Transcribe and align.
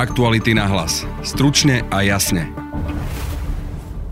Aktuality 0.00 0.56
na 0.56 0.64
hlas. 0.64 1.04
Stručne 1.20 1.84
a 1.92 2.00
jasne. 2.00 2.48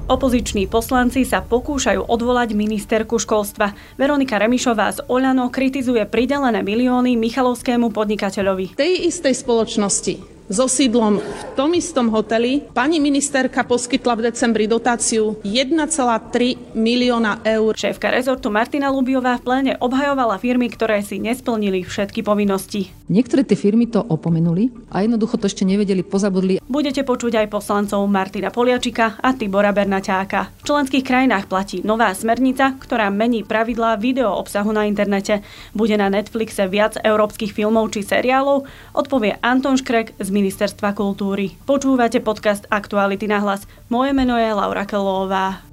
Opoziční 0.05 0.69
poslanci 0.69 1.25
sa 1.25 1.41
pokúšajú 1.41 2.13
odvolať 2.13 2.53
ministerku 2.53 3.17
školstva. 3.17 3.73
Veronika 3.97 4.37
Remišová 4.37 4.93
z 4.93 5.01
Oľano 5.09 5.49
kritizuje 5.49 6.05
pridelené 6.05 6.61
milióny 6.61 7.17
Michalovskému 7.17 7.89
podnikateľovi. 7.89 8.77
Tej 8.77 9.09
istej 9.09 9.33
spoločnosti 9.33 10.38
so 10.49 10.65
sídlom 10.65 11.21
v 11.21 11.43
tom 11.55 11.77
istom 11.77 12.09
hoteli. 12.09 12.65
Pani 12.73 12.99
ministerka 12.99 13.65
poskytla 13.65 14.17
v 14.17 14.21
decembri 14.33 14.65
dotáciu 14.65 15.37
1,3 15.45 16.75
milióna 16.75 17.45
eur. 17.45 17.77
Šéfka 17.77 18.09
rezortu 18.09 18.49
Martina 18.49 18.89
Lubiová 18.89 19.37
v 19.37 19.45
pléne 19.45 19.73
obhajovala 19.79 20.41
firmy, 20.41 20.73
ktoré 20.73 21.05
si 21.05 21.21
nesplnili 21.21 21.85
všetky 21.85 22.25
povinnosti. 22.25 22.89
Niektoré 23.09 23.45
tie 23.45 23.57
firmy 23.57 23.89
to 23.89 24.05
opomenuli 24.05 24.69
a 24.93 25.01
jednoducho 25.01 25.41
to 25.41 25.49
ešte 25.49 25.65
nevedeli, 25.65 26.05
pozabudli. 26.05 26.61
Budete 26.69 27.05
počuť 27.05 27.41
aj 27.45 27.47
poslancov 27.49 28.05
Martina 28.05 28.53
Poliačika 28.53 29.17
a 29.21 29.33
Tibora 29.33 29.73
Bernaťáka. 29.73 30.61
V 30.61 30.67
členských 30.69 31.05
krajinách 31.05 31.49
platí 31.49 31.81
nová 31.81 32.13
smernica, 32.13 32.77
ktorá 32.77 33.09
mení 33.09 33.49
pravidlá 33.49 33.97
video 33.97 34.37
obsahu 34.37 34.77
na 34.77 34.85
internete. 34.85 35.41
Bude 35.73 35.97
na 35.97 36.13
Netflixe 36.13 36.69
viac 36.69 37.01
európskych 37.01 37.57
filmov 37.57 37.97
či 37.97 38.05
seriálov, 38.05 38.69
odpovie 38.93 39.41
Anton 39.41 39.81
Škrek 39.81 40.21
z 40.21 40.29
Ministerstva 40.39 40.95
kultúry. 40.95 41.59
Počúvate 41.67 42.23
podcast 42.23 42.71
Aktuality 42.71 43.27
na 43.27 43.43
hlas. 43.43 43.67
Moje 43.91 44.15
meno 44.15 44.39
je 44.39 44.55
Laura 44.55 44.87
Kelová. 44.87 45.67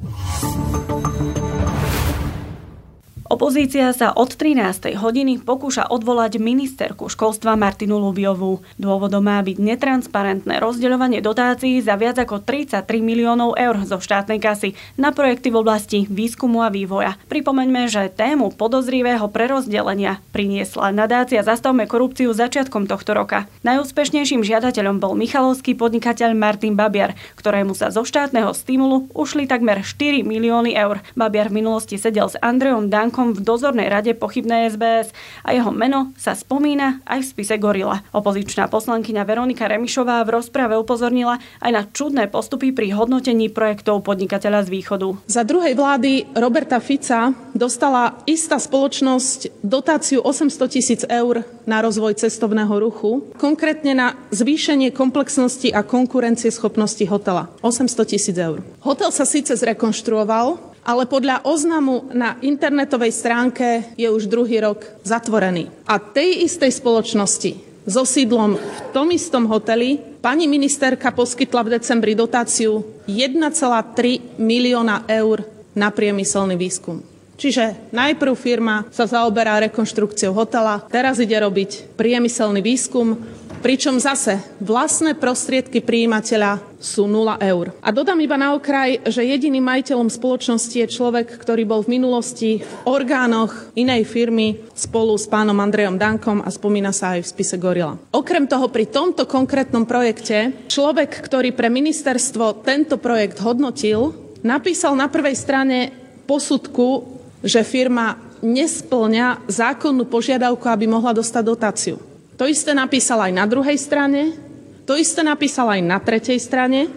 Opozícia 3.26 3.90
sa 3.90 4.14
od 4.14 4.38
13. 4.38 5.02
hodiny 5.02 5.42
pokúša 5.42 5.90
odvolať 5.90 6.38
ministerku 6.38 7.10
školstva 7.10 7.58
Martinu 7.58 7.98
Lubiovú. 7.98 8.62
Dôvodom 8.78 9.26
má 9.26 9.42
byť 9.42 9.58
netransparentné 9.58 10.62
rozdeľovanie 10.62 11.26
dotácií 11.26 11.82
za 11.82 11.98
viac 11.98 12.22
ako 12.22 12.46
33 12.46 12.86
miliónov 13.02 13.58
eur 13.58 13.82
zo 13.82 13.98
štátnej 13.98 14.38
kasy 14.38 14.78
na 14.94 15.10
projekty 15.10 15.50
v 15.50 15.58
oblasti 15.58 16.06
výskumu 16.06 16.62
a 16.62 16.70
vývoja. 16.70 17.18
Pripomeňme, 17.26 17.90
že 17.90 18.14
tému 18.14 18.54
podozrivého 18.54 19.26
prerozdelenia 19.34 20.22
priniesla 20.30 20.94
nadácia 20.94 21.42
Zastavme 21.42 21.90
korupciu 21.90 22.30
začiatkom 22.30 22.86
tohto 22.86 23.18
roka. 23.18 23.50
Najúspešnejším 23.66 24.46
žiadateľom 24.46 25.02
bol 25.02 25.18
michalovský 25.18 25.74
podnikateľ 25.74 26.38
Martin 26.38 26.78
Babiar, 26.78 27.18
ktorému 27.42 27.74
sa 27.74 27.90
zo 27.90 28.06
štátneho 28.06 28.54
stimulu 28.54 29.10
ušli 29.18 29.50
takmer 29.50 29.82
4 29.82 30.22
milióny 30.22 30.78
eur. 30.78 31.02
Babiar 31.18 31.50
v 31.50 31.66
minulosti 31.66 31.98
sedel 31.98 32.30
s 32.30 32.38
Andreom 32.38 32.94
Dankom 32.94 33.15
článkom 33.16 33.40
v 33.40 33.48
dozornej 33.48 33.88
rade 33.88 34.12
pochybnej 34.12 34.76
SBS 34.76 35.16
a 35.48 35.56
jeho 35.56 35.72
meno 35.72 36.12
sa 36.20 36.36
spomína 36.36 37.00
aj 37.08 37.24
v 37.24 37.30
spise 37.32 37.56
Gorila. 37.56 38.04
Opozičná 38.12 38.68
poslankyňa 38.68 39.24
Veronika 39.24 39.72
Remišová 39.72 40.20
v 40.28 40.36
rozprave 40.36 40.76
upozornila 40.76 41.40
aj 41.64 41.72
na 41.72 41.88
čudné 41.88 42.28
postupy 42.28 42.76
pri 42.76 42.92
hodnotení 42.92 43.48
projektov 43.48 44.04
podnikateľa 44.04 44.68
z 44.68 44.70
východu. 44.76 45.08
Za 45.32 45.48
druhej 45.48 45.80
vlády 45.80 46.36
Roberta 46.36 46.84
Fica 46.84 47.32
dostala 47.56 48.20
istá 48.28 48.60
spoločnosť 48.60 49.64
dotáciu 49.64 50.20
800 50.20 50.76
tisíc 50.76 51.02
eur 51.08 51.48
na 51.64 51.80
rozvoj 51.80 52.20
cestovného 52.20 52.76
ruchu, 52.84 53.32
konkrétne 53.40 53.96
na 53.96 54.08
zvýšenie 54.36 54.92
komplexnosti 54.92 55.72
a 55.72 55.88
konkurencie 55.88 56.52
schopnosti 56.52 57.08
hotela. 57.08 57.48
800 57.64 58.12
tisíc 58.12 58.36
eur. 58.36 58.60
Hotel 58.84 59.08
sa 59.16 59.24
síce 59.24 59.56
zrekonštruoval, 59.56 60.75
ale 60.86 61.10
podľa 61.10 61.42
oznamu 61.42 62.14
na 62.14 62.38
internetovej 62.46 63.10
stránke 63.10 63.98
je 63.98 64.06
už 64.06 64.30
druhý 64.30 64.62
rok 64.62 64.86
zatvorený. 65.02 65.74
A 65.90 65.98
tej 65.98 66.46
istej 66.46 66.70
spoločnosti 66.78 67.58
so 67.90 68.06
sídlom 68.06 68.62
v 68.62 68.80
tom 68.94 69.10
istom 69.10 69.50
hoteli 69.50 69.98
pani 70.22 70.46
ministerka 70.46 71.10
poskytla 71.10 71.66
v 71.66 71.82
decembri 71.82 72.14
dotáciu 72.14 72.86
1,3 73.10 74.38
milióna 74.38 75.10
eur 75.10 75.42
na 75.74 75.90
priemyselný 75.90 76.54
výskum. 76.54 77.02
Čiže 77.36 77.92
najprv 77.92 78.32
firma 78.40 78.88
sa 78.96 79.04
zaoberá 79.04 79.60
rekonštrukciou 79.68 80.32
hotela, 80.32 80.80
teraz 80.88 81.20
ide 81.20 81.36
robiť 81.36 82.00
priemyselný 82.00 82.64
výskum, 82.64 83.20
pričom 83.66 83.98
zase 83.98 84.38
vlastné 84.62 85.18
prostriedky 85.18 85.82
príjimateľa 85.82 86.62
sú 86.78 87.10
0 87.10 87.42
eur. 87.42 87.74
A 87.82 87.90
dodám 87.90 88.22
iba 88.22 88.38
na 88.38 88.54
okraj, 88.54 89.02
že 89.10 89.26
jediným 89.26 89.66
majiteľom 89.66 90.06
spoločnosti 90.06 90.86
je 90.86 90.86
človek, 90.86 91.34
ktorý 91.42 91.66
bol 91.66 91.82
v 91.82 91.98
minulosti 91.98 92.62
v 92.62 92.74
orgánoch 92.86 93.74
inej 93.74 94.06
firmy 94.06 94.62
spolu 94.78 95.18
s 95.18 95.26
pánom 95.26 95.58
Andrejom 95.58 95.98
Dankom 95.98 96.46
a 96.46 96.50
spomína 96.54 96.94
sa 96.94 97.18
aj 97.18 97.26
v 97.26 97.32
spise 97.34 97.58
Gorila. 97.58 97.98
Okrem 98.14 98.46
toho 98.46 98.70
pri 98.70 98.86
tomto 98.86 99.26
konkrétnom 99.26 99.90
projekte 99.90 100.70
človek, 100.70 101.26
ktorý 101.26 101.50
pre 101.58 101.74
ministerstvo 101.74 102.62
tento 102.62 103.02
projekt 103.02 103.42
hodnotil, 103.42 104.14
napísal 104.46 104.94
na 104.94 105.10
prvej 105.10 105.34
strane 105.34 105.90
posudku, 106.30 107.18
že 107.42 107.66
firma 107.66 108.14
nesplňa 108.46 109.50
zákonnú 109.50 110.06
požiadavku, 110.06 110.70
aby 110.70 110.86
mohla 110.86 111.18
dostať 111.18 111.42
dotáciu. 111.42 111.98
To 112.36 112.44
isté 112.44 112.76
napísal 112.76 113.32
aj 113.32 113.32
na 113.32 113.46
druhej 113.48 113.80
strane, 113.80 114.36
to 114.84 115.00
isté 115.00 115.24
napísal 115.24 115.72
aj 115.72 115.82
na 115.82 115.98
tretej 116.04 116.38
strane, 116.38 116.92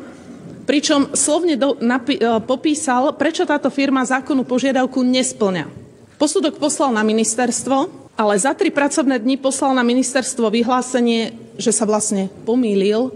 pričom 0.67 1.17
slovne 1.17 1.57
do, 1.57 1.79
napi, 1.81 2.19
e, 2.19 2.43
popísal, 2.45 3.17
prečo 3.17 3.47
táto 3.49 3.73
firma 3.73 4.05
zákonnú 4.05 4.45
požiadavku 4.45 5.01
nesplňa. 5.01 5.71
Posudok 6.19 6.59
poslal 6.59 6.91
na 6.93 7.07
ministerstvo, 7.07 7.89
ale 8.19 8.35
za 8.35 8.51
tri 8.53 8.75
pracovné 8.75 9.23
dni 9.23 9.39
poslal 9.39 9.79
na 9.79 9.87
ministerstvo 9.87 10.51
vyhlásenie, 10.51 11.55
že 11.55 11.71
sa 11.71 11.87
vlastne 11.87 12.27
pomýlil 12.43 13.15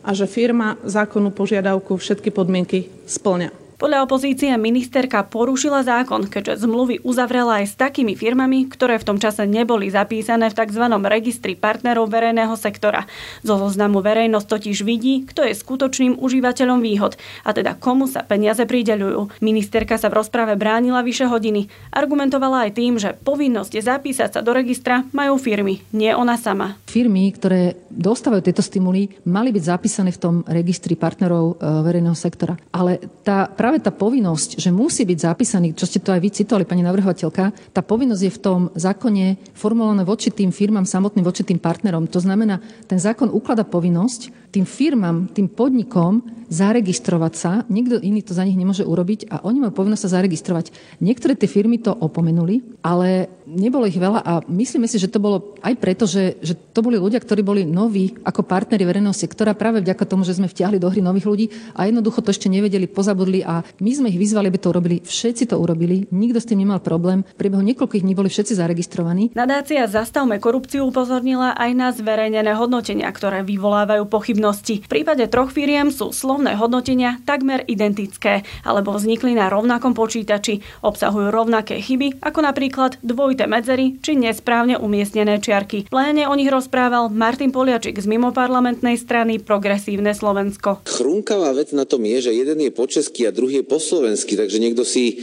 a 0.00 0.16
že 0.16 0.24
firma 0.24 0.80
zákonnú 0.88 1.30
požiadavku 1.36 2.00
všetky 2.00 2.32
podmienky 2.32 2.88
splňa. 3.04 3.67
Podľa 3.78 4.10
opozície 4.10 4.50
ministerka 4.58 5.22
porušila 5.22 5.86
zákon, 5.86 6.26
keďže 6.26 6.66
zmluvy 6.66 6.98
uzavrela 7.06 7.62
aj 7.62 7.66
s 7.70 7.74
takými 7.78 8.18
firmami, 8.18 8.66
ktoré 8.66 8.98
v 8.98 9.06
tom 9.06 9.22
čase 9.22 9.46
neboli 9.46 9.86
zapísané 9.86 10.50
v 10.50 10.58
tzv. 10.58 10.82
registri 11.06 11.54
partnerov 11.54 12.10
verejného 12.10 12.58
sektora. 12.58 13.06
Zo 13.46 13.54
zoznamu 13.54 14.02
verejnosť 14.02 14.50
totiž 14.50 14.82
vidí, 14.82 15.22
kto 15.30 15.46
je 15.46 15.54
skutočným 15.54 16.18
užívateľom 16.18 16.82
výhod 16.82 17.14
a 17.46 17.54
teda 17.54 17.78
komu 17.78 18.10
sa 18.10 18.26
peniaze 18.26 18.66
prideľujú. 18.66 19.38
Ministerka 19.38 19.94
sa 19.94 20.10
v 20.10 20.26
rozprave 20.26 20.58
bránila 20.58 21.06
vyše 21.06 21.30
hodiny. 21.30 21.70
Argumentovala 21.94 22.66
aj 22.66 22.70
tým, 22.74 22.98
že 22.98 23.14
povinnosť 23.14 23.78
zapísať 23.78 24.34
sa 24.34 24.40
do 24.42 24.58
registra 24.58 25.06
majú 25.14 25.38
firmy, 25.38 25.86
nie 25.94 26.10
ona 26.10 26.34
sama. 26.34 26.74
Firmy, 26.90 27.30
ktoré 27.30 27.78
dostávajú 27.94 28.42
tieto 28.42 28.66
stimuly, 28.66 29.22
mali 29.22 29.54
byť 29.54 29.62
zapísané 29.62 30.10
v 30.10 30.18
tom 30.18 30.34
registri 30.50 30.98
partnerov 30.98 31.62
e, 31.62 31.82
verejného 31.86 32.18
sektora. 32.18 32.58
Ale 32.74 32.98
tá 33.22 33.46
práve 33.68 33.84
tá 33.84 33.92
povinnosť, 33.92 34.64
že 34.64 34.72
musí 34.72 35.04
byť 35.04 35.28
zapísaný, 35.28 35.76
čo 35.76 35.84
ste 35.84 36.00
to 36.00 36.08
aj 36.08 36.24
vy 36.24 36.32
citovali, 36.32 36.64
pani 36.64 36.80
navrhovateľka, 36.88 37.76
tá 37.76 37.84
povinnosť 37.84 38.22
je 38.24 38.32
v 38.32 38.40
tom 38.40 38.60
zákone 38.72 39.52
formulovaná 39.52 40.08
voči 40.08 40.32
tým 40.32 40.48
firmám 40.48 40.88
samotným, 40.88 41.20
voči 41.20 41.44
tým 41.44 41.60
partnerom. 41.60 42.08
To 42.08 42.16
znamená, 42.16 42.64
ten 42.88 42.96
zákon 42.96 43.28
uklada 43.28 43.68
povinnosť 43.68 44.32
tým 44.48 44.64
firmám, 44.64 45.28
tým 45.36 45.52
podnikom 45.52 46.24
zaregistrovať 46.48 47.32
sa. 47.36 47.52
Nikto 47.68 48.00
iný 48.00 48.24
to 48.24 48.32
za 48.32 48.40
nich 48.40 48.56
nemôže 48.56 48.80
urobiť 48.80 49.28
a 49.28 49.44
oni 49.44 49.60
majú 49.60 49.72
povinnosť 49.76 50.02
sa 50.08 50.14
zaregistrovať. 50.20 50.72
Niektoré 51.04 51.36
tie 51.36 51.44
firmy 51.44 51.76
to 51.76 51.92
opomenuli, 51.92 52.64
ale 52.80 53.28
nebolo 53.44 53.84
ich 53.84 54.00
veľa 54.00 54.24
a 54.24 54.32
myslíme 54.48 54.88
si, 54.88 54.96
že 54.96 55.12
to 55.12 55.20
bolo 55.20 55.56
aj 55.60 55.76
preto, 55.76 56.08
že, 56.08 56.40
že 56.40 56.56
to 56.56 56.80
boli 56.80 56.96
ľudia, 56.96 57.20
ktorí 57.20 57.44
boli 57.44 57.68
noví 57.68 58.16
ako 58.24 58.48
partneri 58.48 58.88
verejného 58.88 59.12
sektora 59.12 59.52
práve 59.52 59.84
vďaka 59.84 60.08
tomu, 60.08 60.24
že 60.24 60.40
sme 60.40 60.48
vtiahli 60.48 60.80
do 60.80 60.88
hry 60.88 61.04
nových 61.04 61.28
ľudí 61.28 61.46
a 61.76 61.84
jednoducho 61.84 62.24
to 62.24 62.32
ešte 62.32 62.48
nevedeli, 62.48 62.88
pozabudli 62.88 63.44
a 63.44 63.57
my 63.82 63.90
sme 63.92 64.08
ich 64.08 64.16
vyzvali, 64.16 64.48
aby 64.48 64.60
to 64.62 64.72
urobili. 64.72 64.96
Všetci 65.04 65.52
to 65.52 65.60
urobili, 65.60 66.08
nikto 66.08 66.40
s 66.40 66.48
tým 66.48 66.64
nemal 66.64 66.80
problém. 66.80 67.26
V 67.36 67.36
priebehu 67.36 67.66
niekoľkých 67.66 68.04
dní 68.06 68.14
boli 68.14 68.32
všetci 68.32 68.56
zaregistrovaní. 68.56 69.36
Nadácia 69.36 69.84
Zastavme 69.90 70.40
korupciu 70.40 70.88
upozornila 70.88 71.52
aj 71.58 71.70
na 71.76 71.88
zverejnené 71.92 72.56
hodnotenia, 72.56 73.10
ktoré 73.10 73.44
vyvolávajú 73.44 74.08
pochybnosti. 74.08 74.86
V 74.86 74.88
prípade 74.88 75.26
troch 75.26 75.50
firiem 75.50 75.92
sú 75.92 76.14
slo 76.14 76.28
slovné 76.28 76.60
hodnotenia 76.60 77.24
takmer 77.24 77.64
identické, 77.64 78.44
alebo 78.60 78.92
vznikli 78.92 79.32
na 79.32 79.48
rovnakom 79.48 79.96
počítači, 79.96 80.60
obsahujú 80.84 81.32
rovnaké 81.32 81.80
chyby, 81.80 82.20
ako 82.20 82.44
napríklad 82.44 83.00
dvojité 83.00 83.48
medzery 83.48 83.96
či 84.04 84.12
nesprávne 84.12 84.76
umiestnené 84.76 85.40
čiarky. 85.40 85.88
Pléne 85.88 86.28
o 86.28 86.36
nich 86.36 86.52
rozprával 86.52 87.08
Martin 87.08 87.48
Poliačik 87.48 87.96
z 87.96 88.04
mimoparlamentnej 88.12 89.00
strany 89.00 89.40
Progresívne 89.40 90.12
Slovensko. 90.12 90.84
Chrunkavá 90.84 91.56
vec 91.56 91.72
na 91.72 91.88
tom 91.88 92.04
je, 92.04 92.28
že 92.28 92.36
jeden 92.36 92.60
je 92.60 92.76
po 92.76 92.84
česky 92.84 93.24
a 93.24 93.32
druhý 93.32 93.47
je 93.48 93.62
po 93.64 93.80
slovensky, 93.80 94.36
takže 94.36 94.60
niekto 94.60 94.84
si 94.84 95.04
e, 95.12 95.14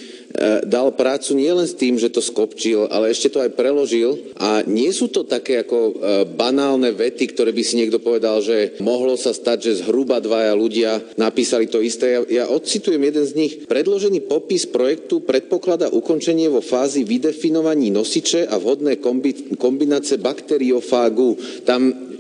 dal 0.66 0.92
prácu 0.94 1.38
nielen 1.38 1.70
s 1.70 1.78
tým, 1.78 1.96
že 1.96 2.10
to 2.10 2.20
skopčil, 2.20 2.90
ale 2.90 3.14
ešte 3.14 3.32
to 3.32 3.40
aj 3.40 3.54
preložil. 3.54 4.18
A 4.42 4.66
nie 4.66 4.90
sú 4.90 5.08
to 5.08 5.24
také 5.24 5.62
ako 5.62 5.78
e, 5.78 5.94
banálne 6.34 6.90
vety, 6.92 7.32
ktoré 7.32 7.54
by 7.54 7.64
si 7.64 7.78
niekto 7.78 8.02
povedal, 8.02 8.42
že 8.42 8.80
mohlo 8.82 9.14
sa 9.20 9.32
stať, 9.32 9.58
že 9.70 9.80
zhruba 9.86 10.18
dvaja 10.20 10.58
ľudia 10.58 11.16
napísali 11.20 11.70
to 11.70 11.80
isté. 11.84 12.18
Ja, 12.18 12.22
ja 12.26 12.46
odcitujem 12.50 13.02
jeden 13.02 13.26
z 13.28 13.34
nich. 13.38 13.54
Predložený 13.70 14.26
popis 14.26 14.66
projektu 14.66 15.22
predpokladá 15.22 15.94
ukončenie 15.94 16.50
vo 16.50 16.64
fázi 16.64 17.06
vydefinovaní 17.06 17.94
nosiče 17.94 18.50
a 18.50 18.56
vhodné 18.58 18.98
kombi, 18.98 19.56
kombinácie 19.60 20.18
bakteriofágu. 20.18 21.64
Tam 21.68 22.15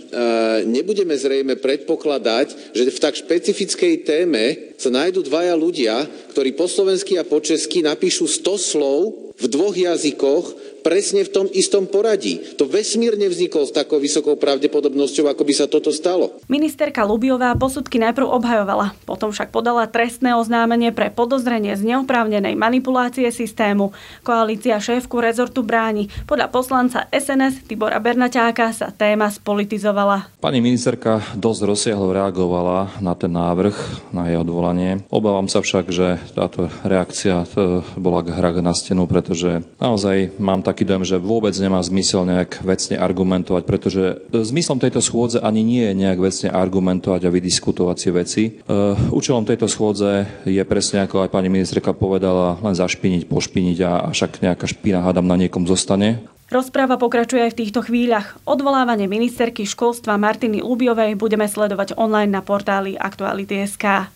nebudeme 0.65 1.15
zrejme 1.15 1.59
predpokladať, 1.59 2.75
že 2.75 2.87
v 2.87 3.01
tak 3.03 3.19
špecifickej 3.19 4.07
téme 4.07 4.75
sa 4.79 4.87
nájdú 4.91 5.23
dvaja 5.23 5.55
ľudia, 5.55 6.07
ktorí 6.31 6.55
po 6.55 6.67
slovensky 6.71 7.19
a 7.19 7.27
po 7.27 7.43
česky 7.43 7.83
napíšu 7.83 8.27
100 8.27 8.55
slov 8.59 9.25
v 9.35 9.45
dvoch 9.51 9.75
jazykoch 9.75 10.64
presne 10.85 11.25
v 11.25 11.33
tom 11.33 11.45
istom 11.49 11.89
poradí. 11.89 12.37
To 12.61 12.69
vesmírne 12.69 13.25
vzniklo 13.25 13.65
s 13.65 13.73
takou 13.73 13.97
vysokou 13.97 14.37
pravdepodobnosťou, 14.37 15.25
ako 15.33 15.41
by 15.41 15.53
sa 15.57 15.65
toto 15.65 15.89
stalo. 15.89 16.37
Ministerka 16.45 17.01
Lubiová 17.01 17.57
posudky 17.57 17.97
najprv 17.97 18.29
obhajovala, 18.29 18.93
potom 19.09 19.33
však 19.33 19.49
podala 19.49 19.89
trestné 19.89 20.37
oznámenie 20.37 20.93
pre 20.93 21.09
podozrenie 21.09 21.73
z 21.73 21.81
neoprávnenej 21.89 22.53
manipulácie 22.53 23.33
systému. 23.33 23.97
Koalícia 24.21 24.77
šéfku 24.77 25.17
rezortu 25.17 25.65
bráni. 25.65 26.13
Podľa 26.29 26.53
poslanca 26.53 27.09
SNS 27.09 27.65
Tibora 27.65 27.97
Bernaťáka 27.97 28.69
sa 28.69 28.93
téma 28.93 29.33
spolitizovala. 29.33 30.29
Pani 30.37 30.61
ministerka 30.61 31.17
dosť 31.33 31.61
rozsiahlo 31.65 32.13
reagovala 32.13 33.01
na 33.01 33.17
ten 33.17 33.33
návrh, 33.33 33.73
na 34.13 34.29
jej 34.29 34.37
odvolanie. 34.37 35.01
Obávam 35.09 35.49
sa 35.49 35.65
však, 35.65 35.89
že 35.89 36.21
táto 36.37 36.69
reakcia 36.85 37.49
bola 37.97 38.21
hra 38.21 38.53
na 38.61 38.77
stenu, 38.77 39.09
pretože 39.09 39.65
naozaj 39.81 40.37
mám 40.37 40.61
tak 40.61 40.74
taký 40.75 40.83
dojem, 40.83 41.07
že 41.07 41.23
vôbec 41.23 41.55
nemá 41.55 41.79
zmysel 41.79 42.27
nejak 42.27 42.59
vecne 42.59 42.99
argumentovať, 42.99 43.63
pretože 43.63 44.19
zmyslom 44.35 44.83
tejto 44.83 44.99
schôdze 44.99 45.39
ani 45.39 45.63
nie 45.63 45.87
je 45.87 45.95
nejak 45.95 46.19
vecne 46.19 46.51
argumentovať 46.51 47.23
a 47.23 47.31
vydiskutovať 47.31 47.95
si 47.95 48.09
veci. 48.11 48.43
E, 48.43 48.75
účelom 49.15 49.47
tejto 49.47 49.71
schôdze 49.71 50.27
je 50.43 50.59
presne 50.67 51.07
ako 51.07 51.23
aj 51.23 51.31
pani 51.31 51.47
ministerka 51.47 51.95
povedala, 51.95 52.59
len 52.59 52.75
zašpiniť, 52.75 53.23
pošpiniť 53.31 53.77
a 53.87 54.11
však 54.11 54.43
nejaká 54.43 54.67
špina 54.67 54.99
hádam 54.99 55.23
na 55.23 55.39
niekom 55.39 55.63
zostane. 55.63 56.27
Rozpráva 56.51 56.99
pokračuje 56.99 57.47
aj 57.47 57.55
v 57.55 57.59
týchto 57.63 57.87
chvíľach. 57.87 58.35
Odvolávanie 58.43 59.07
ministerky 59.07 59.63
školstva 59.63 60.19
Martiny 60.19 60.59
Lubiovej 60.59 61.15
budeme 61.15 61.47
sledovať 61.47 61.95
online 61.95 62.35
na 62.35 62.43
portáli 62.43 62.99
Aktuality.sk. 62.99 64.11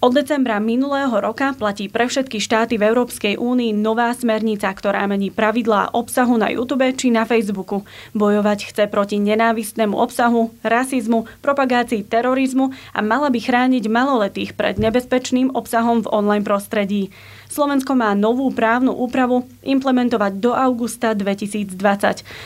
Od 0.00 0.16
decembra 0.16 0.56
minulého 0.64 1.12
roka 1.12 1.52
platí 1.52 1.92
pre 1.92 2.08
všetky 2.08 2.40
štáty 2.40 2.80
v 2.80 2.88
Európskej 2.88 3.36
únii 3.36 3.76
nová 3.76 4.08
smernica, 4.16 4.72
ktorá 4.72 5.04
mení 5.04 5.28
pravidlá 5.28 5.92
obsahu 5.92 6.40
na 6.40 6.48
YouTube 6.48 6.88
či 6.96 7.12
na 7.12 7.28
Facebooku. 7.28 7.84
Bojovať 8.16 8.72
chce 8.72 8.88
proti 8.88 9.20
nenávistnému 9.20 9.92
obsahu, 9.92 10.56
rasizmu, 10.64 11.28
propagácii 11.44 12.08
terorizmu 12.08 12.72
a 12.96 13.04
mala 13.04 13.28
by 13.28 13.44
chrániť 13.44 13.92
maloletých 13.92 14.56
pred 14.56 14.80
nebezpečným 14.80 15.52
obsahom 15.52 16.00
v 16.00 16.08
online 16.16 16.48
prostredí. 16.48 17.12
Slovensko 17.50 17.98
má 17.98 18.14
novú 18.14 18.46
právnu 18.54 18.94
úpravu 18.94 19.42
implementovať 19.66 20.38
do 20.38 20.54
augusta 20.54 21.18
2020. 21.18 21.74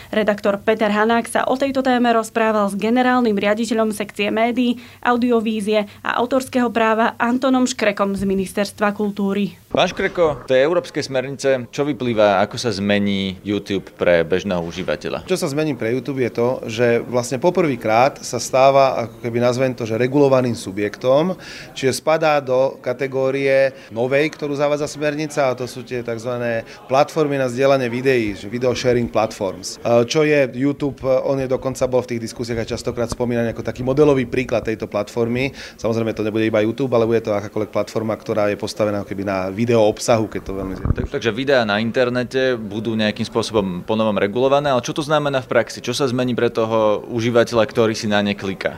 Redaktor 0.08 0.56
Peter 0.64 0.88
Hanák 0.88 1.28
sa 1.28 1.44
o 1.44 1.60
tejto 1.60 1.84
téme 1.84 2.08
rozprával 2.16 2.72
s 2.72 2.80
generálnym 2.80 3.36
riaditeľom 3.36 3.92
sekcie 3.92 4.32
médií, 4.32 4.80
audiovízie 5.04 5.84
a 6.00 6.16
autorského 6.16 6.72
práva 6.72 7.12
Antonom 7.20 7.68
Škrekom 7.68 8.16
z 8.16 8.24
Ministerstva 8.24 8.96
kultúry. 8.96 9.63
Pán 9.74 9.90
Škreko, 9.90 10.46
tej 10.46 10.70
európskej 10.70 11.02
smernice, 11.02 11.66
čo 11.74 11.82
vyplýva, 11.82 12.38
ako 12.46 12.54
sa 12.54 12.70
zmení 12.70 13.42
YouTube 13.42 13.90
pre 13.98 14.22
bežného 14.22 14.62
užívateľa? 14.62 15.26
Čo 15.26 15.34
sa 15.34 15.50
zmení 15.50 15.74
pre 15.74 15.90
YouTube 15.90 16.22
je 16.22 16.30
to, 16.30 16.48
že 16.70 17.02
vlastne 17.02 17.42
poprvýkrát 17.42 18.22
sa 18.22 18.38
stáva, 18.38 19.02
ako 19.02 19.18
keby 19.26 19.42
nazvem 19.42 19.74
to, 19.74 19.82
že 19.82 19.98
regulovaným 19.98 20.54
subjektom, 20.54 21.34
čiže 21.74 21.98
spadá 21.98 22.38
do 22.38 22.78
kategórie 22.78 23.74
novej, 23.90 24.30
ktorú 24.38 24.54
zavádza 24.54 24.86
smernica, 24.86 25.50
a 25.50 25.58
to 25.58 25.66
sú 25.66 25.82
tie 25.82 26.06
tzv. 26.06 26.62
platformy 26.86 27.34
na 27.34 27.50
zdieľanie 27.50 27.90
videí, 27.90 28.30
že 28.38 28.46
video 28.46 28.78
sharing 28.78 29.10
platforms. 29.10 29.82
Čo 29.82 30.22
je 30.22 30.54
YouTube, 30.54 31.02
on 31.02 31.42
je 31.42 31.50
dokonca 31.50 31.82
bol 31.90 32.06
v 32.06 32.14
tých 32.14 32.30
diskusiách 32.30 32.62
aj 32.62 32.78
častokrát 32.78 33.10
spomínaný 33.10 33.50
ako 33.50 33.66
taký 33.66 33.82
modelový 33.82 34.30
príklad 34.30 34.62
tejto 34.62 34.86
platformy. 34.86 35.50
Samozrejme 35.82 36.14
to 36.14 36.22
nebude 36.22 36.46
iba 36.46 36.62
YouTube, 36.62 36.94
ale 36.94 37.10
bude 37.10 37.26
to 37.26 37.34
akákoľvek 37.34 37.74
platforma, 37.74 38.14
ktorá 38.14 38.54
je 38.54 38.62
postavená 38.62 39.02
keby 39.02 39.26
na 39.26 39.38
video 39.50 39.62
obsahu, 39.72 40.28
keď 40.28 40.42
to 40.44 40.52
veľmi 40.52 40.74
tak, 40.92 41.08
Takže 41.08 41.32
videá 41.32 41.64
na 41.64 41.80
internete 41.80 42.60
budú 42.60 42.92
nejakým 42.92 43.24
spôsobom 43.24 43.80
ponovom 43.88 44.20
regulované, 44.20 44.68
ale 44.68 44.84
čo 44.84 44.92
to 44.92 45.00
znamená 45.00 45.40
v 45.40 45.48
praxi? 45.48 45.80
Čo 45.80 45.96
sa 45.96 46.04
zmení 46.04 46.36
pre 46.36 46.52
toho 46.52 47.00
užívateľa, 47.08 47.64
ktorý 47.64 47.96
si 47.96 48.04
na 48.04 48.20
ne 48.20 48.36
kliká? 48.36 48.76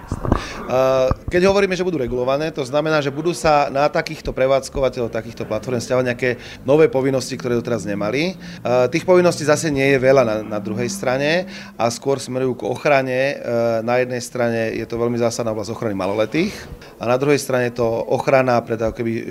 Keď 1.27 1.43
hovoríme, 1.51 1.75
že 1.75 1.83
budú 1.83 1.99
regulované, 1.99 2.55
to 2.55 2.63
znamená, 2.63 3.03
že 3.03 3.11
budú 3.11 3.35
sa 3.35 3.73
na 3.73 3.91
takýchto 3.91 4.31
prevádzkovateľov, 4.31 5.11
takýchto 5.11 5.49
platform 5.49 5.83
stiavať 5.83 6.05
nejaké 6.13 6.31
nové 6.63 6.87
povinnosti, 6.93 7.35
ktoré 7.35 7.57
doteraz 7.57 7.89
nemali. 7.89 8.37
Tých 8.93 9.09
povinností 9.09 9.49
zase 9.49 9.73
nie 9.73 9.97
je 9.97 9.99
veľa 9.99 10.23
na, 10.23 10.37
na 10.45 10.59
druhej 10.61 10.93
strane 10.93 11.49
a 11.81 11.89
skôr 11.89 12.21
smerujú 12.21 12.61
k 12.61 12.69
ochrane. 12.69 13.41
Na 13.81 13.97
jednej 13.97 14.21
strane 14.21 14.77
je 14.77 14.85
to 14.85 15.01
veľmi 15.01 15.17
zásadná 15.17 15.57
oblasť 15.57 15.73
ochrany 15.73 15.97
maloletých 15.97 16.53
a 17.01 17.09
na 17.09 17.17
druhej 17.17 17.41
strane 17.41 17.73
to 17.73 17.87
ochrana 17.87 18.61
pred 18.61 18.77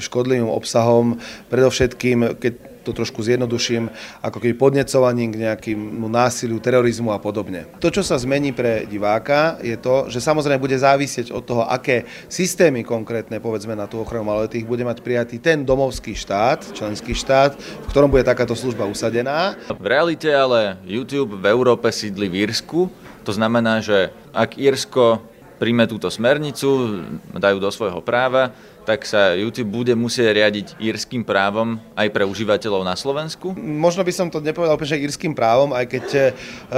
škodlivým 0.02 0.50
obsahom, 0.50 1.22
predovšetkým, 1.50 2.40
keď 2.42 2.54
to 2.86 2.94
trošku 2.94 3.26
zjednoduším, 3.26 3.90
ako 4.22 4.38
keby 4.38 4.54
podnecovaním 4.54 5.34
k 5.34 5.42
nejakému 5.50 6.06
násiliu, 6.06 6.62
terorizmu 6.62 7.10
a 7.10 7.18
podobne. 7.18 7.66
To, 7.82 7.90
čo 7.90 8.06
sa 8.06 8.22
zmení 8.22 8.54
pre 8.54 8.86
diváka, 8.86 9.58
je 9.66 9.74
to, 9.74 10.06
že 10.14 10.22
samozrejme 10.22 10.62
bude 10.62 10.78
závisieť 10.78 11.34
od 11.34 11.42
toho, 11.42 11.66
aké 11.66 12.06
systémy 12.30 12.86
konkrétne, 12.86 13.42
povedzme 13.42 13.74
na 13.74 13.90
tú 13.90 14.06
ochranu 14.06 14.30
maloletých, 14.30 14.70
bude 14.70 14.86
mať 14.86 15.02
prijatý 15.02 15.42
ten 15.42 15.66
domovský 15.66 16.14
štát, 16.14 16.78
členský 16.78 17.18
štát, 17.18 17.58
v 17.58 17.90
ktorom 17.90 18.14
bude 18.14 18.22
takáto 18.22 18.54
služba 18.54 18.86
usadená. 18.86 19.58
V 19.74 19.88
realite 19.90 20.30
ale 20.30 20.78
YouTube 20.86 21.42
v 21.42 21.46
Európe 21.50 21.90
sídli 21.90 22.30
v 22.30 22.46
Írsku, 22.46 22.94
to 23.26 23.34
znamená, 23.34 23.82
že 23.82 24.14
ak 24.30 24.62
Írsko 24.62 25.26
príjme 25.58 25.90
túto 25.90 26.12
smernicu, 26.14 27.02
dajú 27.34 27.58
do 27.58 27.72
svojho 27.74 28.04
práva, 28.04 28.54
tak 28.86 29.04
sa 29.10 29.34
YouTube 29.34 29.82
bude 29.82 29.98
musieť 29.98 30.38
riadiť 30.38 30.68
írským 30.78 31.26
právom 31.26 31.82
aj 31.98 32.08
pre 32.14 32.22
užívateľov 32.22 32.86
na 32.86 32.94
Slovensku? 32.94 33.58
Možno 33.58 34.06
by 34.06 34.14
som 34.14 34.30
to 34.30 34.38
nepovedal 34.40 34.78
že 34.86 35.02
írským 35.02 35.34
právom, 35.34 35.74
aj 35.74 35.86
keď 35.90 36.06
e, 36.14 36.22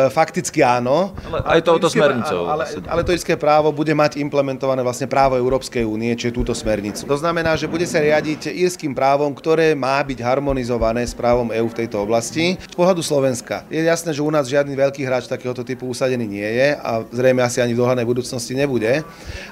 fakticky 0.08 0.64
áno. 0.64 1.12
Ale 1.28 1.60
aj 1.60 1.62
touto 1.68 1.92
smernicou. 1.92 2.48
Ale, 2.48 2.64
ale, 2.64 2.88
ale 2.88 3.02
to 3.04 3.12
írske 3.12 3.36
právo 3.36 3.76
bude 3.76 3.92
mať 3.92 4.16
implementované 4.24 4.80
vlastne 4.80 5.12
právo 5.12 5.36
Európskej 5.36 5.84
únie, 5.84 6.16
čiže 6.16 6.32
túto 6.32 6.56
smernicu. 6.56 7.04
To 7.04 7.20
znamená, 7.20 7.60
že 7.60 7.68
bude 7.68 7.84
sa 7.84 8.00
riadiť 8.00 8.48
írským 8.48 8.96
právom, 8.96 9.36
ktoré 9.36 9.76
má 9.76 10.00
byť 10.00 10.24
harmonizované 10.24 11.04
s 11.04 11.12
právom 11.12 11.52
EÚ 11.52 11.68
v 11.68 11.84
tejto 11.84 12.00
oblasti. 12.00 12.56
Z 12.56 12.76
pohľadu 12.80 13.04
Slovenska 13.04 13.68
je 13.68 13.84
jasné, 13.84 14.16
že 14.16 14.24
u 14.24 14.32
nás 14.32 14.48
žiadny 14.48 14.72
veľký 14.72 15.04
hráč 15.04 15.28
takéhoto 15.28 15.68
typu 15.68 15.92
usadený 15.92 16.24
nie 16.24 16.48
je 16.48 16.80
a 16.80 17.04
zrejme 17.12 17.44
asi 17.44 17.60
ani 17.60 17.76
v 17.76 17.84
dohľadnej 17.84 18.08
budúcnosti 18.08 18.56
nebude. 18.56 19.04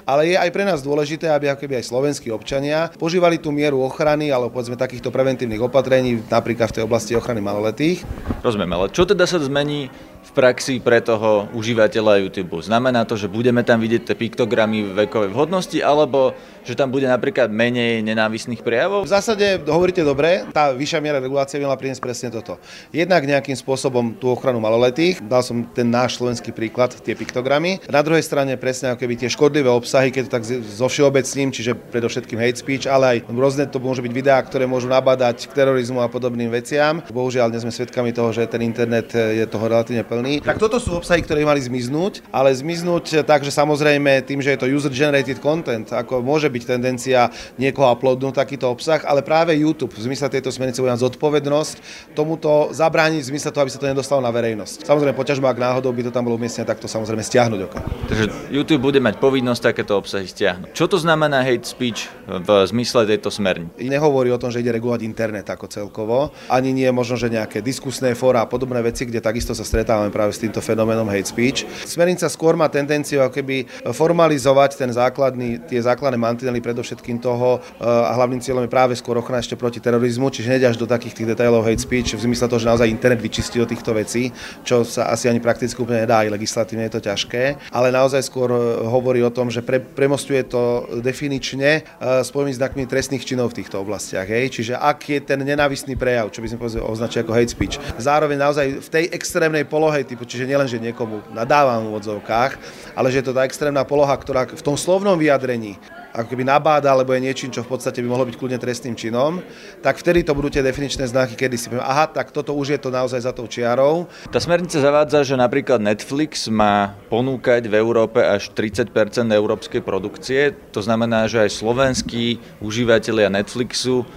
Ale 0.08 0.32
je 0.32 0.40
aj 0.40 0.50
pre 0.56 0.64
nás 0.64 0.80
dôležité, 0.80 1.28
aby 1.28 1.52
aj 1.52 1.92
slovenský 1.92 2.32
občan 2.32 2.45
občania 2.46 2.94
požívali 2.94 3.42
tú 3.42 3.50
mieru 3.50 3.82
ochrany 3.82 4.30
alebo 4.30 4.54
povedzme 4.54 4.78
takýchto 4.78 5.10
preventívnych 5.10 5.66
opatrení, 5.66 6.22
napríklad 6.30 6.70
v 6.70 6.76
tej 6.78 6.84
oblasti 6.86 7.18
ochrany 7.18 7.42
maloletých. 7.42 8.06
Rozumiem, 8.46 8.70
ale 8.70 8.94
čo 8.94 9.10
teda 9.10 9.26
sa 9.26 9.42
zmení 9.42 9.90
v 10.26 10.30
praxi 10.34 10.82
pre 10.82 11.00
toho 11.06 11.46
užívateľa 11.54 12.26
YouTube? 12.26 12.58
Znamená 12.66 13.06
to, 13.06 13.14
že 13.14 13.30
budeme 13.30 13.62
tam 13.62 13.78
vidieť 13.78 14.10
tie 14.10 14.16
piktogramy 14.18 14.82
vekovej 14.98 15.30
vhodnosti, 15.30 15.78
alebo 15.80 16.34
že 16.66 16.74
tam 16.74 16.90
bude 16.90 17.06
napríklad 17.06 17.54
menej 17.54 18.02
nenávisných 18.02 18.66
prejavov? 18.66 19.06
V 19.06 19.14
zásade 19.14 19.62
hovoríte 19.70 20.02
dobre, 20.02 20.42
tá 20.50 20.74
vyššia 20.74 21.00
miera 21.00 21.22
regulácie 21.22 21.62
mala 21.62 21.78
priniesť 21.78 22.02
presne 22.02 22.30
toto. 22.34 22.58
Jednak 22.90 23.22
nejakým 23.22 23.54
spôsobom 23.54 24.18
tú 24.18 24.34
ochranu 24.34 24.58
maloletých, 24.58 25.22
dal 25.22 25.46
som 25.46 25.62
ten 25.70 25.86
náš 25.86 26.18
slovenský 26.18 26.50
príklad, 26.50 26.98
tie 26.98 27.14
piktogramy. 27.14 27.78
Na 27.86 28.02
druhej 28.02 28.26
strane 28.26 28.58
presne 28.58 28.94
ako 28.94 29.06
keby 29.06 29.14
tie 29.22 29.30
škodlivé 29.30 29.70
obsahy, 29.70 30.10
keď 30.10 30.24
to 30.26 30.32
tak 30.34 30.44
zo 30.50 30.88
všeobecním, 30.90 31.54
čiže 31.54 31.78
predovšetkým 31.78 32.42
hate 32.42 32.58
speech, 32.58 32.90
ale 32.90 33.06
aj 33.06 33.18
rôzne 33.30 33.70
to 33.70 33.78
môžu 33.78 34.02
byť 34.02 34.14
videá, 34.16 34.42
ktoré 34.42 34.66
môžu 34.66 34.90
nabadať 34.90 35.46
k 35.46 35.52
terorizmu 35.54 36.02
a 36.02 36.10
podobným 36.10 36.50
veciam. 36.50 37.06
Bohužiaľ, 37.14 37.54
dnes 37.54 37.62
sme 37.62 37.76
svedkami 37.76 38.10
toho, 38.10 38.34
že 38.34 38.50
ten 38.50 38.66
internet 38.66 39.14
je 39.14 39.46
toho 39.46 39.66
relatívne 39.70 40.02
plný. 40.16 40.40
Tak 40.40 40.56
toto 40.56 40.80
sú 40.80 40.96
obsahy, 40.96 41.20
ktoré 41.20 41.44
mali 41.44 41.60
zmiznúť, 41.60 42.24
ale 42.32 42.56
zmiznúť 42.56 43.28
tak, 43.28 43.44
že 43.44 43.52
samozrejme 43.52 44.24
tým, 44.24 44.40
že 44.40 44.56
je 44.56 44.60
to 44.64 44.72
user-generated 44.72 45.44
content, 45.44 45.92
ako 45.92 46.24
môže 46.24 46.48
byť 46.48 46.64
tendencia 46.64 47.28
niekoho 47.60 47.92
uploadnúť 47.92 48.40
takýto 48.40 48.72
obsah, 48.72 49.04
ale 49.04 49.20
práve 49.20 49.52
YouTube 49.60 49.92
v 49.92 50.08
zmysle 50.08 50.32
tejto 50.32 50.56
smernice 50.56 50.80
bude 50.80 50.96
zodpovednosť 50.96 51.76
tomuto 52.16 52.72
zabrániť 52.72 53.22
v 53.28 53.30
zmysle 53.36 53.52
toho, 53.52 53.68
aby 53.68 53.72
sa 53.76 53.82
to 53.84 53.92
nedostalo 53.92 54.24
na 54.24 54.32
verejnosť. 54.32 54.88
Samozrejme, 54.88 55.12
poťažmo, 55.12 55.46
ak 55.52 55.60
náhodou 55.60 55.92
by 55.92 56.08
to 56.08 56.12
tam 56.16 56.24
bolo 56.24 56.40
umiestnené, 56.40 56.64
tak 56.64 56.80
to 56.80 56.88
samozrejme 56.88 57.20
stiahnuť 57.20 57.60
oka. 57.68 57.80
Takže 58.08 58.26
YouTube 58.54 58.88
bude 58.88 59.04
mať 59.04 59.20
povinnosť 59.20 59.62
takéto 59.76 60.00
obsahy 60.00 60.30
stiahnuť. 60.30 60.72
Čo 60.72 60.88
to 60.88 60.98
znamená 61.02 61.44
hate 61.44 61.68
speech 61.68 62.08
v 62.30 62.50
zmysle 62.72 63.04
tejto 63.04 63.28
smernice? 63.34 63.76
Nehovorí 63.82 64.32
o 64.32 64.40
tom, 64.40 64.54
že 64.54 64.64
ide 64.64 64.72
regulovať 64.72 65.02
internet 65.04 65.50
ako 65.52 65.68
celkovo, 65.68 66.32
ani 66.48 66.72
nie 66.72 66.88
možno, 66.94 67.20
že 67.20 67.28
nejaké 67.28 67.60
diskusné 67.60 68.14
fóra 68.16 68.46
a 68.46 68.48
podobné 68.48 68.80
veci, 68.80 69.04
kde 69.04 69.20
takisto 69.20 69.52
sa 69.58 69.66
stretávame 70.06 70.14
práve 70.14 70.32
s 70.34 70.42
týmto 70.42 70.62
fenoménom 70.62 71.08
hate 71.10 71.30
speech. 71.30 71.66
Smernica 71.86 72.30
skôr 72.30 72.54
má 72.54 72.70
tendenciu 72.70 73.26
keby 73.26 73.66
formalizovať 73.90 74.78
ten 74.78 74.90
základný, 74.94 75.66
tie 75.66 75.82
základné 75.82 76.18
mantinely 76.18 76.62
predovšetkým 76.62 77.18
toho 77.18 77.62
a 77.82 78.14
hlavným 78.14 78.42
cieľom 78.42 78.66
je 78.66 78.72
práve 78.72 78.94
skôr 78.94 79.18
ochrana 79.18 79.42
ešte 79.42 79.58
proti 79.58 79.82
terorizmu, 79.82 80.30
čiže 80.30 80.52
nejde 80.52 80.68
až 80.70 80.78
do 80.78 80.86
takých 80.86 81.18
tých 81.18 81.28
detailov 81.34 81.66
hate 81.66 81.82
speech 81.82 82.14
v 82.14 82.22
zmysle 82.22 82.46
toho, 82.46 82.62
že 82.62 82.70
naozaj 82.70 82.88
internet 82.90 83.22
vyčistí 83.22 83.58
od 83.58 83.70
týchto 83.70 83.92
vecí, 83.96 84.30
čo 84.62 84.86
sa 84.86 85.10
asi 85.10 85.30
ani 85.32 85.42
prakticky 85.42 85.78
úplne 85.82 86.06
nedá, 86.06 86.22
aj 86.22 86.34
legislatívne 86.34 86.86
je 86.88 86.94
to 87.00 87.02
ťažké, 87.02 87.74
ale 87.74 87.88
naozaj 87.90 88.22
skôr 88.22 88.52
hovorí 88.86 89.24
o 89.26 89.34
tom, 89.34 89.50
že 89.50 89.66
pre, 89.66 89.82
premostuje 89.82 90.46
to 90.46 90.86
definične 91.02 91.82
s 92.02 92.30
znakmi 92.32 92.86
trestných 92.86 93.26
činov 93.26 93.56
v 93.56 93.64
týchto 93.64 93.82
oblastiach. 93.82 94.28
Hej? 94.28 94.60
Čiže 94.60 94.74
ak 94.78 95.00
je 95.10 95.20
ten 95.24 95.40
nenávistný 95.42 95.98
prejav, 95.98 96.30
čo 96.30 96.44
by 96.44 96.48
sme 96.52 96.60
povedali 96.62 96.84
označili 96.84 97.22
ako 97.24 97.34
hate 97.34 97.52
speech, 97.52 97.76
zároveň 97.98 98.38
naozaj 98.38 98.66
v 98.84 98.90
tej 98.92 99.06
extrémnej 99.16 99.64
polohe 99.64 99.95
typu, 100.04 100.28
čiže 100.28 100.44
nielen, 100.44 100.68
že 100.68 100.82
niekomu 100.82 101.24
nadávam 101.32 101.88
v 101.88 102.02
odzovkách, 102.02 102.52
ale 102.98 103.08
že 103.14 103.24
je 103.24 103.32
to 103.32 103.38
tá 103.38 103.48
extrémna 103.48 103.88
poloha, 103.88 104.18
ktorá 104.20 104.50
v 104.50 104.66
tom 104.66 104.76
slovnom 104.76 105.16
vyjadrení 105.16 105.80
ako 106.16 106.32
keby 106.32 106.48
nabáda, 106.48 106.96
alebo 106.96 107.12
je 107.12 107.28
niečím, 107.28 107.52
čo 107.52 107.60
v 107.60 107.76
podstate 107.76 108.00
by 108.00 108.08
mohlo 108.08 108.24
byť 108.24 108.40
kľudne 108.40 108.56
trestným 108.56 108.96
činom, 108.96 109.44
tak 109.84 110.00
vtedy 110.00 110.24
to 110.24 110.32
budú 110.32 110.48
tie 110.48 110.64
definičné 110.64 111.12
znaky, 111.12 111.36
kedy 111.36 111.60
si 111.60 111.68
poviem, 111.68 111.84
aha, 111.84 112.08
tak 112.08 112.32
toto 112.32 112.56
už 112.56 112.72
je 112.72 112.80
to 112.80 112.88
naozaj 112.88 113.20
za 113.20 113.36
tou 113.36 113.52
čiarou. 113.52 114.08
Tá 114.32 114.40
smernica 114.40 114.80
zavádza, 114.80 115.28
že 115.28 115.36
napríklad 115.36 115.84
Netflix 115.84 116.48
má 116.48 116.96
ponúkať 117.12 117.68
v 117.68 117.76
Európe 117.76 118.24
až 118.24 118.48
30% 118.56 118.96
európskej 119.28 119.84
produkcie. 119.84 120.56
To 120.72 120.80
znamená, 120.80 121.28
že 121.28 121.44
aj 121.44 121.52
slovenskí 121.52 122.40
užívateľia 122.64 123.28
Netflixu 123.28 124.08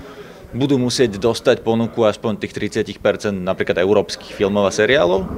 budú 0.52 0.80
musieť 0.80 1.20
dostať 1.20 1.60
ponuku 1.60 2.00
aspoň 2.08 2.40
tých 2.40 2.56
30% 2.56 2.96
napríklad 3.36 3.76
európskych 3.76 4.32
filmov 4.32 4.64
a 4.64 4.72
seriálov? 4.72 5.28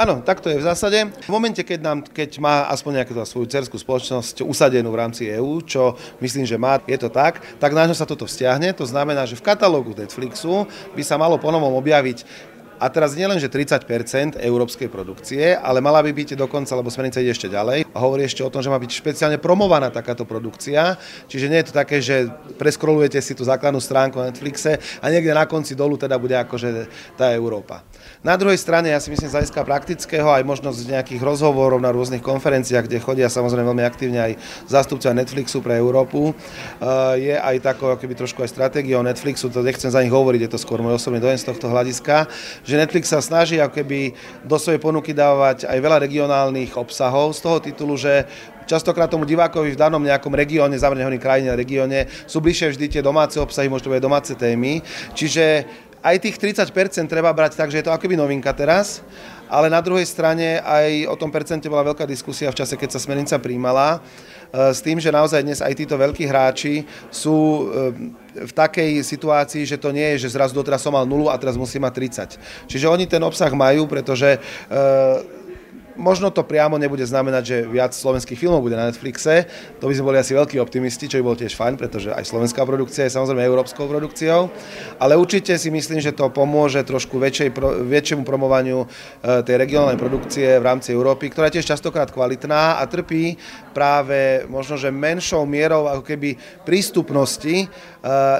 Áno, 0.00 0.24
tak 0.24 0.40
to 0.40 0.48
je 0.48 0.60
v 0.60 0.64
zásade. 0.64 0.98
V 1.12 1.30
momente, 1.30 1.60
keď, 1.60 1.80
nám, 1.84 1.98
keď 2.08 2.40
má 2.40 2.64
aspoň 2.72 3.04
nejakú 3.04 3.12
svoju 3.28 3.46
cerskú 3.50 3.76
spoločnosť 3.76 4.40
usadenú 4.40 4.88
v 4.88 5.00
rámci 5.04 5.28
EÚ, 5.28 5.60
čo 5.68 5.98
myslím, 6.24 6.48
že 6.48 6.56
má, 6.56 6.80
je 6.88 6.96
to 6.96 7.12
tak, 7.12 7.44
tak 7.60 7.76
ňo 7.76 7.92
sa 7.92 8.08
toto 8.08 8.24
vzťahne. 8.24 8.72
To 8.72 8.88
znamená, 8.88 9.28
že 9.28 9.36
v 9.36 9.44
katalógu 9.44 9.92
Netflixu 9.92 10.64
by 10.96 11.02
sa 11.04 11.20
malo 11.20 11.36
ponovom 11.36 11.76
objaviť 11.76 12.53
a 12.78 12.86
teraz 12.90 13.14
nie 13.14 13.26
len, 13.26 13.38
že 13.38 13.50
30% 13.50 14.38
európskej 14.42 14.88
produkcie, 14.90 15.54
ale 15.54 15.78
mala 15.78 16.02
by 16.02 16.10
byť 16.10 16.34
dokonca, 16.34 16.74
lebo 16.74 16.90
smernica 16.90 17.22
ide 17.22 17.32
ešte 17.32 17.46
ďalej 17.46 17.86
a 17.90 17.98
hovorí 18.02 18.26
ešte 18.26 18.42
o 18.42 18.50
tom, 18.50 18.60
že 18.60 18.72
má 18.72 18.78
byť 18.78 18.90
špeciálne 18.90 19.38
promovaná 19.38 19.88
takáto 19.88 20.26
produkcia. 20.26 20.98
Čiže 21.30 21.46
nie 21.46 21.62
je 21.62 21.68
to 21.70 21.74
také, 21.74 22.02
že 22.02 22.28
preskrolujete 22.58 23.18
si 23.22 23.32
tú 23.38 23.46
základnú 23.46 23.78
stránku 23.78 24.18
na 24.18 24.30
Netflixe 24.30 24.82
a 24.98 25.06
niekde 25.10 25.30
na 25.30 25.46
konci 25.46 25.78
dolu 25.78 25.94
teda 25.94 26.18
bude 26.18 26.34
akože 26.34 26.90
tá 27.14 27.30
Európa. 27.30 27.86
Na 28.24 28.40
druhej 28.40 28.56
strane, 28.56 28.88
ja 28.92 29.00
si 29.00 29.12
myslím, 29.12 29.28
z 29.28 29.36
hľadiska 29.36 29.60
praktického 29.64 30.28
aj 30.32 30.44
možnosť 30.44 30.88
nejakých 30.88 31.20
rozhovorov 31.20 31.80
na 31.80 31.92
rôznych 31.92 32.24
konferenciách, 32.24 32.88
kde 32.88 33.00
chodia 33.00 33.28
samozrejme 33.28 33.68
veľmi 33.68 33.84
aktívne 33.84 34.20
aj 34.20 34.32
zástupcovia 34.64 35.16
Netflixu 35.16 35.60
pre 35.60 35.76
Európu, 35.76 36.32
eh, 36.32 37.32
je 37.32 37.34
aj 37.36 37.56
takou 37.60 37.92
keby 37.96 38.16
trošku 38.16 38.40
aj 38.44 38.52
stratégiou 38.52 39.04
Netflixu, 39.04 39.52
to 39.52 39.60
nechcem 39.60 39.92
za 39.92 40.00
nich 40.00 40.12
hovoriť, 40.12 40.40
je 40.48 40.50
to 40.56 40.60
skôr 40.60 40.80
môj 40.80 40.96
osobný 40.96 41.20
dojem 41.20 41.36
z 41.36 41.48
tohto 41.52 41.68
hľadiska, 41.68 42.26
že 42.64 42.80
Netflix 42.80 43.12
sa 43.12 43.20
snaží 43.20 43.60
ako 43.60 43.84
keby 43.84 44.16
do 44.42 44.56
svojej 44.56 44.80
ponuky 44.80 45.12
dávať 45.12 45.68
aj 45.68 45.78
veľa 45.78 46.02
regionálnych 46.02 46.74
obsahov 46.74 47.36
z 47.36 47.40
toho 47.44 47.58
titulu, 47.60 47.94
že 47.94 48.24
častokrát 48.64 49.12
tomu 49.12 49.28
divákovi 49.28 49.76
v 49.76 49.80
danom 49.80 50.00
nejakom 50.00 50.32
regióne, 50.32 50.80
zavrnehonej 50.80 51.20
krajine, 51.20 51.52
regióne 51.52 52.08
sú 52.24 52.40
bližšie 52.40 52.74
vždy 52.74 52.86
tie 52.88 53.02
domáce 53.04 53.36
obsahy, 53.36 53.68
možno 53.68 53.92
aj 53.92 54.02
domáce 54.02 54.32
témy. 54.32 54.80
Čiže 55.12 55.68
aj 56.04 56.20
tých 56.20 56.36
30% 56.36 56.68
treba 57.08 57.32
brať 57.32 57.56
tak, 57.56 57.72
že 57.72 57.80
je 57.80 57.86
to 57.88 57.94
akoby 57.94 58.16
novinka 58.16 58.52
teraz, 58.52 59.00
ale 59.48 59.72
na 59.72 59.80
druhej 59.80 60.04
strane 60.04 60.60
aj 60.60 61.08
o 61.08 61.16
tom 61.16 61.32
percente 61.32 61.68
bola 61.68 61.84
veľká 61.84 62.04
diskusia 62.04 62.52
v 62.52 62.60
čase, 62.60 62.76
keď 62.76 62.96
sa 62.96 63.00
smernica 63.00 63.40
príjmala, 63.40 64.00
e, 64.52 64.72
s 64.72 64.84
tým, 64.84 65.00
že 65.00 65.12
naozaj 65.12 65.40
dnes 65.40 65.64
aj 65.64 65.72
títo 65.72 65.96
veľkí 65.96 66.28
hráči 66.28 66.84
sú 67.08 67.36
e, 67.36 67.64
v 68.34 68.52
takej 68.52 69.06
situácii, 69.06 69.62
že 69.62 69.78
to 69.78 69.94
nie 69.94 70.14
je, 70.14 70.26
že 70.26 70.34
zrazu 70.34 70.58
doteraz 70.58 70.82
som 70.82 70.94
mal 70.94 71.06
0 71.06 71.30
a 71.30 71.36
teraz 71.38 71.54
musím 71.54 71.86
mať 71.86 71.94
30. 72.66 72.70
Čiže 72.70 72.86
oni 72.90 73.06
ten 73.06 73.22
obsah 73.22 73.50
majú, 73.54 73.86
pretože 73.86 74.36
e, 74.36 74.38
Možno 75.94 76.34
to 76.34 76.42
priamo 76.42 76.74
nebude 76.74 77.06
znamenať, 77.06 77.42
že 77.46 77.56
viac 77.70 77.94
slovenských 77.94 78.34
filmov 78.34 78.66
bude 78.66 78.74
na 78.74 78.90
Netflixe. 78.90 79.46
To 79.78 79.86
by 79.86 79.94
sme 79.94 80.10
boli 80.10 80.18
asi 80.18 80.34
veľkí 80.34 80.58
optimisti, 80.58 81.06
čo 81.06 81.22
by 81.22 81.26
bolo 81.26 81.38
tiež 81.38 81.54
fajn, 81.54 81.74
pretože 81.78 82.10
aj 82.10 82.26
slovenská 82.26 82.66
produkcia 82.66 83.06
je 83.06 83.14
samozrejme 83.14 83.46
európskou 83.46 83.86
produkciou. 83.86 84.50
Ale 84.98 85.14
určite 85.14 85.54
si 85.54 85.70
myslím, 85.70 86.02
že 86.02 86.10
to 86.10 86.34
pomôže 86.34 86.82
trošku 86.82 87.22
väčšej, 87.22 87.54
väčšiemu 87.86 88.26
promovaniu 88.26 88.84
e, 88.84 88.86
tej 89.46 89.54
regionálnej 89.54 89.94
produkcie 89.94 90.58
v 90.58 90.66
rámci 90.66 90.90
Európy, 90.90 91.30
ktorá 91.30 91.46
je 91.48 91.62
tiež 91.62 91.78
častokrát 91.78 92.10
kvalitná 92.10 92.82
a 92.82 92.84
trpí 92.90 93.38
práve 93.74 94.46
možno, 94.50 94.78
že 94.78 94.94
menšou 94.94 95.46
mierou 95.46 95.86
ako 95.90 96.02
keby 96.06 96.38
prístupnosti 96.66 97.54
e, 97.64 97.66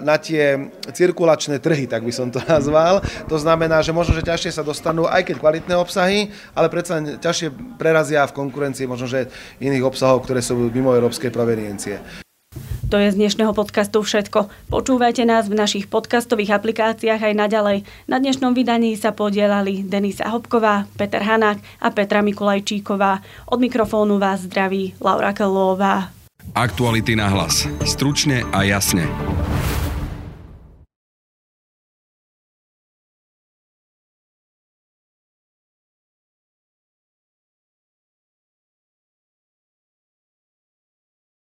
na 0.02 0.18
tie 0.18 0.70
cirkulačné 0.90 1.58
trhy, 1.58 1.90
tak 1.90 2.06
by 2.06 2.12
som 2.14 2.30
to 2.30 2.38
nazval. 2.50 3.02
To 3.30 3.37
znamená, 3.38 3.82
že 3.82 3.94
možno, 3.94 4.14
že 4.14 4.26
ťažšie 4.26 4.54
sa 4.54 4.62
dostanú, 4.66 5.11
aj 5.11 5.26
keď 5.26 5.37
kvalitné 5.38 5.75
obsahy, 5.75 6.30
ale 6.54 6.66
predsa 6.70 7.02
ťažšie 7.02 7.43
lepšie 7.44 7.76
prerazia 7.76 8.24
v 8.24 8.36
konkurencii 8.36 8.88
možno, 8.88 9.06
že 9.08 9.28
iných 9.60 9.84
obsahov, 9.84 10.24
ktoré 10.24 10.40
sú 10.40 10.56
mimo 10.56 10.94
európskej 10.94 11.28
proveniencie. 11.28 12.00
To 12.92 13.00
je 13.00 13.10
z 13.10 13.18
dnešného 13.18 13.50
podcastu 13.56 14.06
všetko. 14.06 14.70
Počúvajte 14.70 15.26
nás 15.26 15.50
v 15.50 15.58
našich 15.58 15.90
podcastových 15.90 16.54
aplikáciách 16.54 17.26
aj 17.26 17.34
naďalej. 17.34 17.78
Na 18.06 18.22
dnešnom 18.22 18.54
vydaní 18.54 18.94
sa 18.94 19.10
podielali 19.10 19.82
Denisa 19.82 20.30
Hopková, 20.30 20.86
Peter 20.94 21.24
Hanák 21.24 21.58
a 21.82 21.90
Petra 21.90 22.22
Mikulajčíková. 22.22 23.24
Od 23.50 23.58
mikrofónu 23.58 24.22
vás 24.22 24.46
zdraví 24.46 24.94
Laura 25.02 25.34
Kelová. 25.34 26.14
Aktuality 26.54 27.18
na 27.18 27.26
hlas. 27.32 27.66
Stručne 27.82 28.46
a 28.54 28.62
jasne. 28.62 29.10